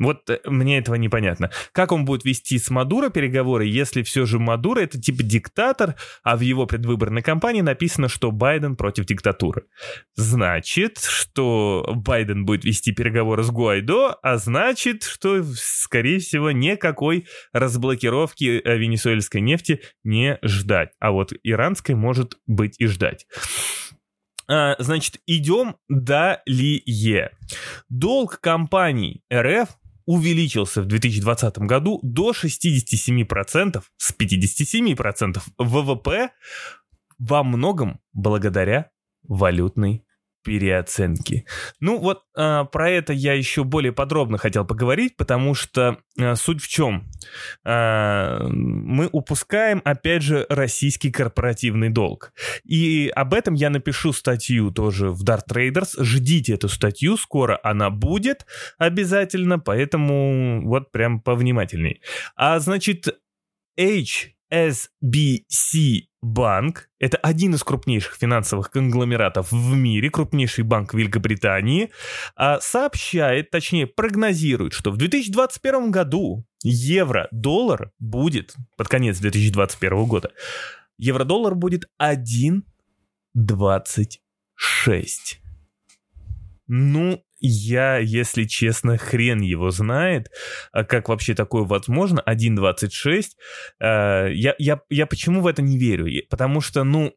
[0.00, 1.50] Вот э, мне этого непонятно.
[1.72, 6.36] Как он будет вести с Мадуро переговоры, если все же Мадуро это типа диктатор, а
[6.36, 9.64] в его предвыборной кампании написано, что Байден против диктатуры.
[10.14, 18.58] Значит, что Байден будет вести переговоры с Гуайдо, а значит, что, скорее всего, никакой разблокировки
[18.58, 20.90] э, венесуэльской нефти не ждать.
[20.98, 23.26] А вот иранской может быть и ждать.
[24.50, 27.30] А, значит, идем далее.
[27.88, 29.68] Долг компаний РФ
[30.06, 36.30] увеличился в 2020 году до 67%, с 57% ВВП
[37.18, 38.90] во многом благодаря
[39.22, 40.04] валютной
[40.42, 41.46] переоценки.
[41.80, 46.62] Ну вот э, про это я еще более подробно хотел поговорить, потому что э, суть
[46.62, 47.10] в чем?
[47.64, 52.32] Э, мы упускаем, опять же, российский корпоративный долг.
[52.64, 56.02] И об этом я напишу статью тоже в Dart Traders.
[56.02, 58.46] Ждите эту статью, скоро она будет
[58.78, 62.00] обязательно, поэтому вот прям повнимательней.
[62.36, 63.08] А значит,
[63.78, 71.90] H SBC банк, это один из крупнейших финансовых конгломератов в мире, крупнейший банк Великобритании,
[72.36, 80.30] а, сообщает, точнее прогнозирует, что в 2021 году евро-доллар будет, под конец 2021 года,
[80.98, 82.60] евро-доллар будет 1,26.
[86.66, 90.30] Ну, я, если честно, хрен его знает,
[90.72, 93.24] а как вообще такое возможно, 1.26.
[93.80, 96.06] Э, я, я, я почему в это не верю?
[96.28, 97.14] Потому что, ну,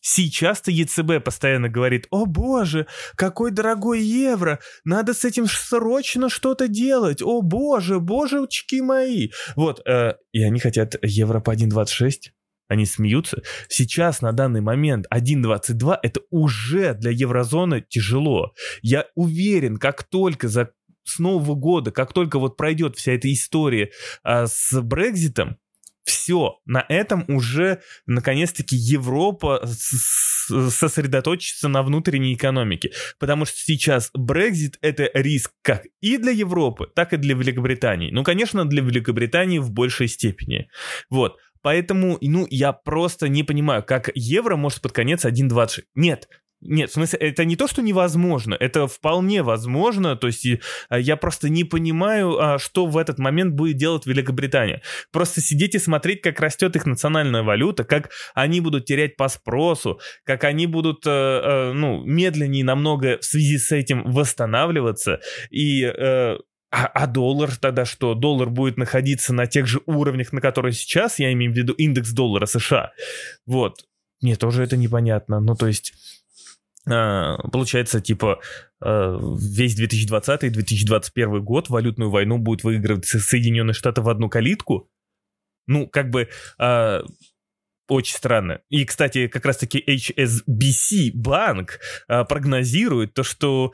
[0.00, 7.20] Сейчас-то ЕЦБ постоянно говорит, о боже, какой дорогой евро, надо с этим срочно что-то делать,
[7.20, 9.30] о боже, божечки мои.
[9.56, 12.30] Вот, э, и они хотят евро по 1.26,
[12.68, 13.42] они смеются.
[13.68, 18.52] Сейчас, на данный момент, 1.22 это уже для еврозоны тяжело.
[18.82, 20.70] Я уверен, как только за
[21.04, 23.90] с Нового года, как только вот пройдет вся эта история
[24.22, 25.56] а, с Брекзитом,
[26.08, 35.10] все, на этом уже наконец-таки Европа сосредоточится на внутренней экономике, потому что сейчас Brexit это
[35.12, 38.10] риск как и для Европы, так и для Великобритании.
[38.10, 40.70] Ну, конечно, для Великобритании в большей степени.
[41.10, 41.36] Вот.
[41.68, 45.82] Поэтому, ну, я просто не понимаю, как евро может под конец 1.20.
[45.94, 46.26] Нет,
[46.62, 50.46] нет, в смысле, это не то, что невозможно, это вполне возможно, то есть
[50.88, 54.80] а, я просто не понимаю, а, что в этот момент будет делать Великобритания.
[55.12, 60.00] Просто сидеть и смотреть, как растет их национальная валюта, как они будут терять по спросу,
[60.24, 66.38] как они будут, э, э, ну, медленнее намного в связи с этим восстанавливаться, и э,
[66.70, 68.14] а, а доллар тогда что?
[68.14, 72.12] Доллар будет находиться на тех же уровнях, на которые сейчас, я имею в виду индекс
[72.12, 72.92] доллара США.
[73.46, 73.84] Вот.
[74.20, 75.40] Мне тоже это непонятно.
[75.40, 75.94] Ну, то есть
[76.90, 78.40] а, получается, типа,
[78.80, 84.90] а, весь 2020 и 2021 год валютную войну будет выигрывать Соединенные Штаты в одну калитку.
[85.66, 86.28] Ну, как бы
[86.58, 87.02] а,
[87.88, 88.60] очень странно.
[88.68, 93.72] И, кстати, как раз-таки HSBC банк прогнозирует то, что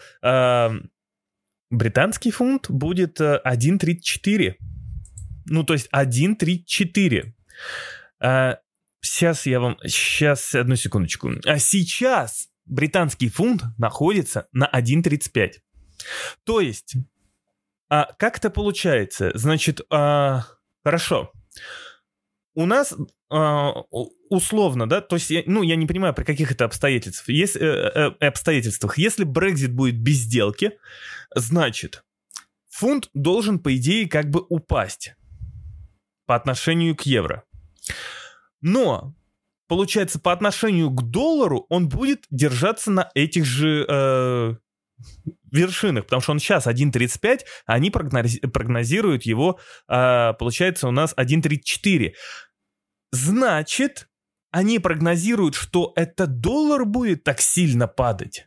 [1.76, 4.54] британский фунт будет 1.34.
[5.46, 7.32] Ну, то есть 1.34.
[9.00, 9.76] Сейчас я вам...
[9.84, 11.30] Сейчас, одну секундочку.
[11.44, 15.52] А сейчас британский фунт находится на 1.35.
[16.44, 16.96] То есть,
[17.88, 19.30] а, как это получается?
[19.34, 20.46] Значит, а,
[20.82, 21.32] хорошо.
[22.54, 22.94] У нас
[23.30, 23.82] а,
[24.28, 27.28] условно, да, то есть, ну, я не понимаю, при каких это обстоятельствах.
[27.28, 28.96] Если, э, э, обстоятельствах.
[28.96, 30.78] Если Brexit будет без сделки,
[31.34, 32.04] значит,
[32.68, 35.14] фунт должен, по идее, как бы упасть
[36.26, 37.42] по отношению к евро.
[38.60, 39.14] Но
[39.66, 44.54] получается, по отношению к доллару он будет держаться на этих же э,
[45.50, 52.14] вершинах, потому что он сейчас 1.35, а они прогнозируют его, э, получается, у нас 1.34.
[53.12, 54.08] Значит,
[54.50, 58.46] они прогнозируют, что этот доллар будет так сильно падать.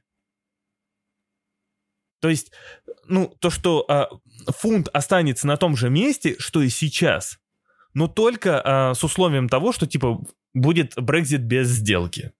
[2.20, 2.52] То есть,
[3.06, 4.06] ну, то, что э,
[4.52, 7.40] фунт останется на том же месте, что и сейчас,
[7.94, 10.20] но только э, с условием того, что, типа,
[10.54, 12.34] будет Брекзит без сделки.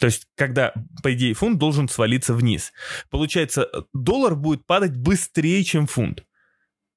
[0.00, 2.72] То есть, когда, по идее, фунт должен свалиться вниз.
[3.10, 6.24] Получается, доллар будет падать быстрее, чем фунт.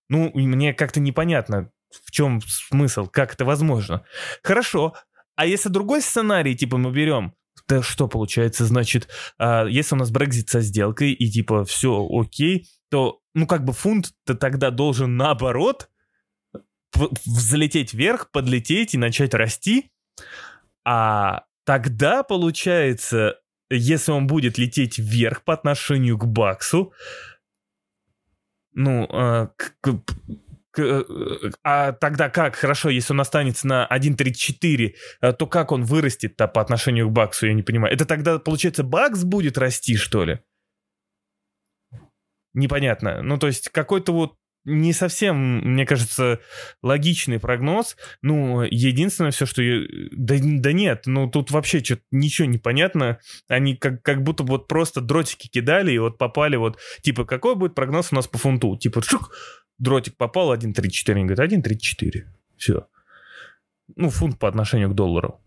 [0.09, 4.05] Ну, мне как-то непонятно, в чем смысл, как это возможно.
[4.43, 4.93] Хорошо,
[5.35, 7.33] а если другой сценарий, типа, мы берем,
[7.67, 12.67] то что получается, значит, а, если у нас Брекзит со сделкой и типа все окей,
[12.89, 15.89] то, ну, как бы фунт-то тогда должен наоборот
[16.93, 19.91] взлететь вверх, подлететь и начать расти,
[20.85, 26.93] а тогда, получается, если он будет лететь вверх по отношению к Баксу,
[28.74, 29.76] ну, а, к,
[30.71, 31.04] к, э,
[31.63, 32.56] а тогда как?
[32.56, 37.47] Хорошо, если он останется на 1.34, э, то как он вырастет-то по отношению к Баксу,
[37.47, 37.93] я не понимаю.
[37.93, 40.39] Это тогда, получается, Бакс будет расти, что ли?
[42.54, 43.21] Непонятно.
[43.21, 46.39] Ну, то есть какой-то вот не совсем, мне кажется,
[46.82, 47.97] логичный прогноз.
[48.21, 49.62] Ну, единственное все, что...
[50.12, 53.19] Да, да нет, ну тут вообще что-то ничего не понятно.
[53.47, 56.78] Они как, как будто вот просто дротики кидали и вот попали вот...
[57.02, 58.78] Типа, какой будет прогноз у нас по фунту?
[58.78, 59.36] Типа, шук,
[59.80, 61.12] дротик попал 1.34.
[61.13, 62.26] Они говорят, 1.34.
[62.58, 62.88] Все.
[63.95, 65.41] Ну, фунт по отношению к доллару.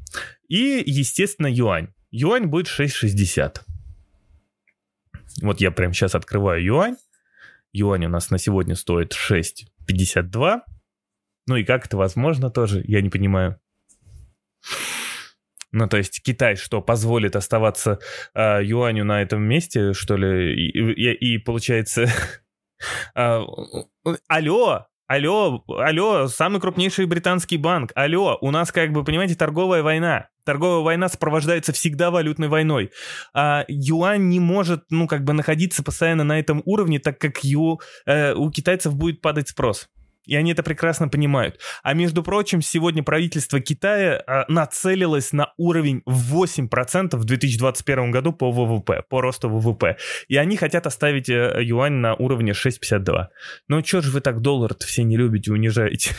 [0.48, 1.88] И, естественно, юань.
[2.10, 3.60] Юань будет 6.60.
[5.42, 6.96] Вот я прямо сейчас открываю юань
[7.74, 10.60] юань у нас на сегодня стоит 6,52.
[11.46, 13.60] Ну и как это возможно тоже, я не понимаю.
[15.72, 17.98] Ну, то есть Китай что, позволит оставаться
[18.32, 20.54] э, юаню на этом месте, что ли?
[20.54, 22.06] И, и, и получается...
[23.16, 23.40] э,
[24.28, 30.28] алло, алло, алло, самый крупнейший британский банк, алло, у нас как бы, понимаете, торговая война.
[30.44, 32.90] Торговая война сопровождается всегда валютной войной.
[33.32, 37.80] А юань не может, ну, как бы находиться постоянно на этом уровне, так как ю,
[38.06, 39.88] э, у китайцев будет падать спрос.
[40.26, 41.60] И они это прекрасно понимают.
[41.82, 48.50] А между прочим, сегодня правительство Китая э, нацелилось на уровень 8% в 2021 году по
[48.50, 49.96] ВВП, по росту ВВП.
[50.28, 53.26] И они хотят оставить э, юань на уровне 6,52.
[53.68, 56.14] Ну, чё же вы так доллар-то все не любите, унижаете?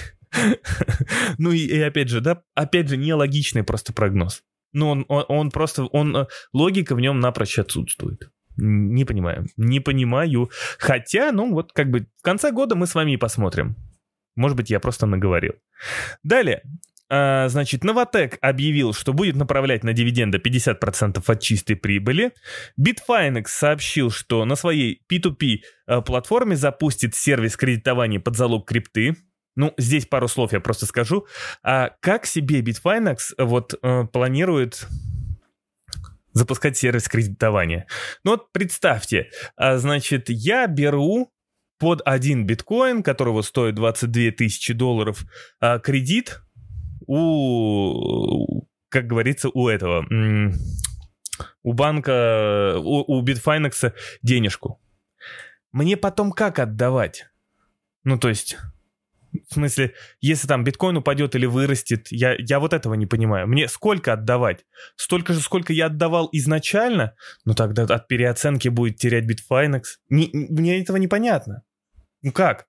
[1.38, 4.44] Ну и, и опять же, да, опять же, нелогичный просто прогноз.
[4.74, 8.30] Ну, он, он, он просто, он, э, логика в нем напрочь отсутствует.
[8.58, 9.48] Не понимаю.
[9.58, 10.50] Не понимаю.
[10.78, 13.76] Хотя, ну вот как бы в конце года мы с вами посмотрим.
[14.36, 15.54] Может быть, я просто наговорил.
[16.24, 16.62] Далее.
[17.08, 22.32] А, значит, Новотек объявил, что будет направлять на дивиденды 50% от чистой прибыли.
[22.80, 29.16] Bitfinex сообщил, что на своей P2P э, платформе запустит сервис кредитования под залог крипты.
[29.56, 31.28] Ну, здесь пару слов я просто скажу.
[31.64, 34.88] А как себе Bitfinex вот э, планирует
[36.34, 37.88] запускать сервис кредитования?
[38.24, 41.32] Ну вот представьте, а, значит, я беру
[41.80, 45.26] под один биткоин, которого стоит 22 тысячи долларов,
[45.60, 46.42] а, кредит
[47.08, 50.06] у, как говорится, у этого,
[51.64, 54.82] у банка, у, у Bitfinex денежку.
[55.72, 57.28] Мне потом как отдавать?
[58.04, 58.58] Ну, то есть,
[59.50, 63.48] в смысле, если там биткоин упадет или вырастет, я, я вот этого не понимаю.
[63.48, 64.66] Мне сколько отдавать?
[64.96, 67.16] Столько же, сколько я отдавал изначально?
[67.46, 69.84] Ну тогда от переоценки будет терять Bitfinex.
[70.10, 71.64] Не, мне этого непонятно.
[72.22, 72.68] Ну как?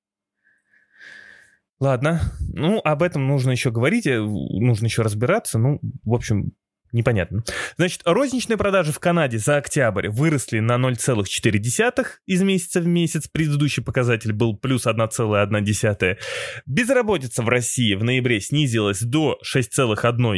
[1.78, 2.20] Ладно,
[2.54, 5.58] ну об этом нужно еще говорить, э, нужно еще разбираться.
[5.58, 6.52] Ну, в общем,
[6.93, 7.43] Непонятно.
[7.76, 13.26] Значит, розничные продажи в Канаде за октябрь выросли на 0,4 из месяца в месяц.
[13.28, 16.16] Предыдущий показатель был плюс 1,1.
[16.64, 20.37] Безработица в России в ноябре снизилась до 6,1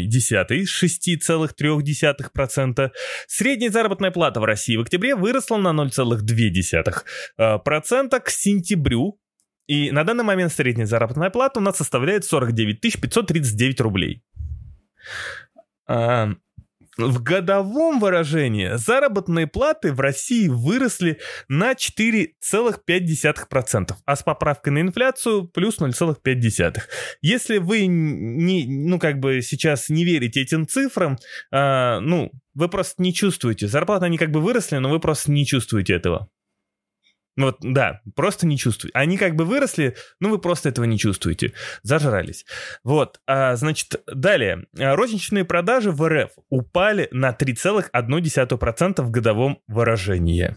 [1.59, 2.91] 6,3%.
[3.27, 9.21] Средняя заработная плата в России в октябре выросла на 0,2% к сентябрю.
[9.67, 14.25] И на данный момент средняя заработная плата у нас составляет 49 539 рублей.
[16.99, 25.47] В годовом выражении заработные платы в России выросли на 4,5%, а с поправкой на инфляцию
[25.47, 26.81] плюс 0,5%.
[27.23, 31.17] Если вы не, ну, как бы сейчас не верите этим цифрам,
[31.53, 33.69] а, ну, вы просто не чувствуете.
[33.69, 36.29] Зарплаты, они как бы выросли, но вы просто не чувствуете этого.
[37.39, 38.99] Ну вот, да, просто не чувствуете.
[38.99, 41.53] Они как бы выросли, но вы просто этого не чувствуете.
[41.85, 42.45] Зажрались.
[42.83, 44.67] Вот, а, значит, далее.
[44.77, 50.57] Розничные продажи в РФ упали на 3,1% в годовом выражении.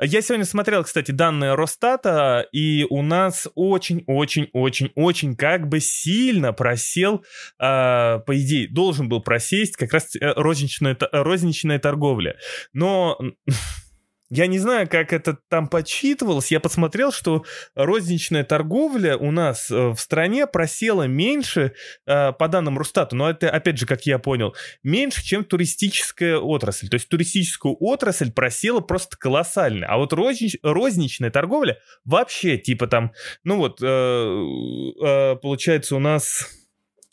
[0.00, 7.24] Я сегодня смотрел, кстати, данные Росстата, и у нас очень-очень-очень-очень как бы сильно просел,
[7.60, 12.38] а, по идее, должен был просесть как раз э, розничная, розничная торговля.
[12.72, 13.16] Но
[14.34, 16.50] я не знаю, как это там подсчитывалось.
[16.50, 21.74] Я посмотрел, что розничная торговля у нас э, в стране просела меньше,
[22.06, 26.88] э, по данным Рустата, но это, опять же, как я понял, меньше, чем туристическая отрасль.
[26.88, 29.86] То есть туристическую отрасль просела просто колоссально.
[29.86, 33.12] А вот рознич, розничная торговля вообще, типа там,
[33.44, 36.48] ну вот, э, получается у нас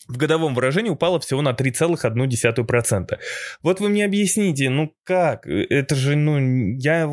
[0.09, 3.17] в годовом выражении упало всего на 3,1%.
[3.63, 5.47] Вот вы мне объясните, ну как?
[5.47, 6.39] Это же, ну,
[6.77, 7.09] я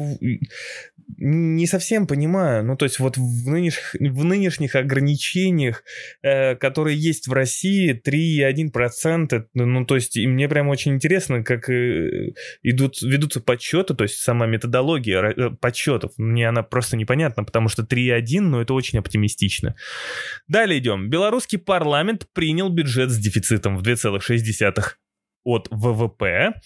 [1.19, 2.65] не совсем понимаю.
[2.65, 5.83] Ну, то есть вот в нынешних, в нынешних ограничениях,
[6.23, 11.71] э, которые есть в России, 3,1%, ну, то есть и мне прям очень интересно, как
[11.71, 12.33] э,
[12.63, 16.13] идут, ведутся подсчеты, то есть сама методология э, подсчетов.
[16.17, 19.77] Мне она просто непонятна, потому что 3,1, ну, это очень оптимистично.
[20.49, 21.09] Далее идем.
[21.09, 24.39] Белорусский парламент принял бюджет с дефицитом в 2,6
[25.47, 26.61] от ВВП.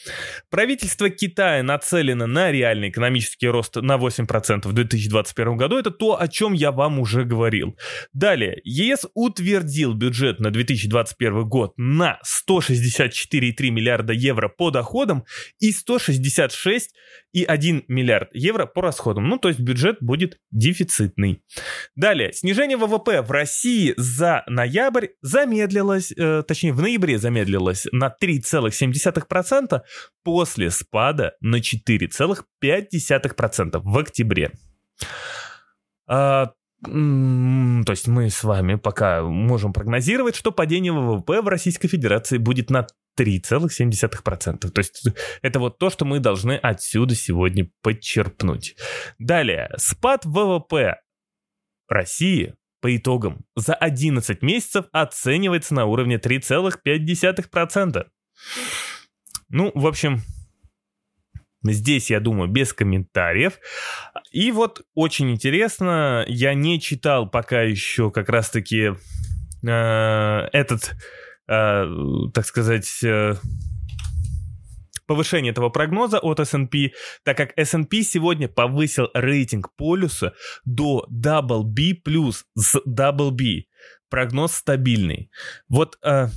[0.49, 5.79] Правительство Китая нацелено на реальный экономический рост на 8% в 2021 году.
[5.79, 7.77] Это то, о чем я вам уже говорил.
[8.15, 12.19] Далее, ЕС утвердил бюджет на 2021 год на
[12.49, 15.25] 164,3 миллиарда евро по доходам
[15.59, 16.91] и 166
[17.33, 19.29] и 1 миллиард евро по расходам.
[19.29, 21.43] Ну, то есть бюджет будет дефицитный.
[21.95, 28.11] Далее, снижение ВВП в России за ноябрь замедлилось, э, точнее в ноябре замедлилось на
[28.71, 29.83] 3,7%
[30.23, 34.53] после спада на 4,5% в октябре.
[36.07, 36.53] А,
[36.83, 42.71] то есть мы с вами пока можем прогнозировать, что падение ВВП в Российской Федерации будет
[42.71, 42.87] на
[43.19, 44.71] 3,7%.
[44.71, 45.03] То есть
[45.43, 48.77] это вот то, что мы должны отсюда сегодня подчерпнуть.
[49.19, 51.01] Далее, спад ВВП
[51.89, 58.07] России по итогам за 11 месяцев оценивается на уровне 3,5%.
[59.49, 60.23] Ну, в общем,
[61.63, 63.59] Здесь, я думаю, без комментариев.
[64.33, 68.95] И вот очень интересно, я не читал пока еще как раз-таки
[69.63, 70.95] э, этот
[71.51, 71.85] Э,
[72.33, 73.35] так сказать, э,
[75.07, 76.93] повышение этого прогноза от S&P,
[77.25, 80.33] так как S&P сегодня повысил рейтинг полюса
[80.65, 82.01] до double B+,
[82.57, 83.65] с double B.
[84.09, 85.33] Прогноз стабильный.
[85.69, 86.29] Вот э,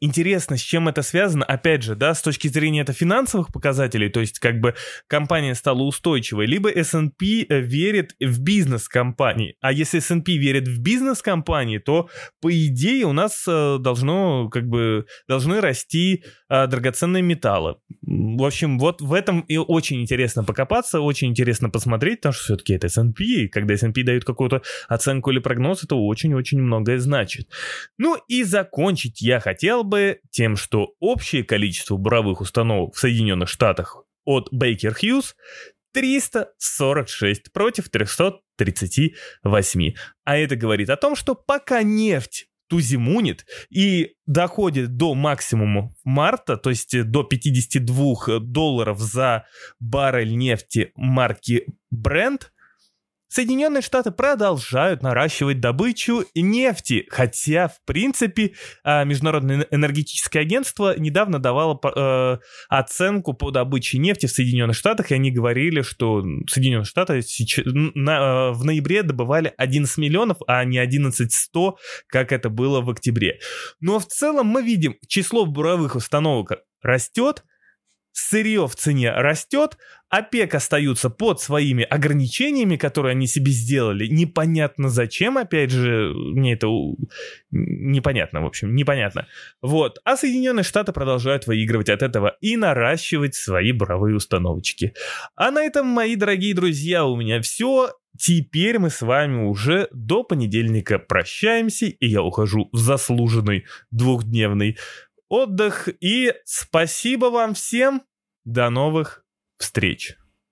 [0.00, 4.20] Интересно, с чем это связано, опять же, да, с точки зрения это финансовых показателей, то
[4.20, 4.74] есть как бы
[5.06, 10.82] компания стала устойчивой, либо S&P э, верит в бизнес компании, а если S&P верит в
[10.82, 12.10] бизнес компании, то
[12.42, 17.76] по идее у нас э, должно как бы должны расти э, драгоценные металлы.
[18.02, 22.74] В общем, вот в этом и очень интересно покопаться, очень интересно посмотреть, потому что все-таки
[22.74, 27.48] это S&P, и когда S&P дают какую-то оценку или прогноз, это очень-очень многое значит.
[27.96, 34.04] Ну и закончить я хотел бы тем, что общее количество буровых установок в Соединенных Штатах
[34.24, 35.34] от Baker Hughes
[35.92, 39.94] 346 против 338.
[40.24, 46.70] А это говорит о том, что пока нефть тузимунит и доходит до максимума марта, то
[46.70, 49.46] есть до 52 долларов за
[49.78, 52.48] баррель нефти марки Brent,
[53.36, 61.78] Соединенные Штаты продолжают наращивать добычу нефти, хотя, в принципе, а, Международное энергетическое агентство недавно давало
[61.84, 62.38] э,
[62.70, 68.64] оценку по добыче нефти в Соединенных Штатах, и они говорили, что Соединенные Штаты э, в
[68.64, 71.76] ноябре добывали 11 миллионов, а не 11 100,
[72.06, 73.40] как это было в октябре.
[73.80, 77.44] Но в целом мы видим, число буровых установок растет,
[78.18, 79.76] сырье в цене растет,
[80.08, 84.06] ОПЕК остаются под своими ограничениями, которые они себе сделали.
[84.06, 86.68] Непонятно зачем, опять же, мне это
[87.50, 89.26] непонятно, в общем, непонятно.
[89.60, 89.98] Вот.
[90.04, 94.94] А Соединенные Штаты продолжают выигрывать от этого и наращивать свои буровые установочки.
[95.34, 97.92] А на этом, мои дорогие друзья, у меня все.
[98.18, 104.78] Теперь мы с вами уже до понедельника прощаемся, и я ухожу в заслуженный двухдневный
[105.28, 105.88] отдых.
[106.00, 108.02] И спасибо вам всем.
[108.44, 109.24] До новых
[109.58, 110.16] встреч.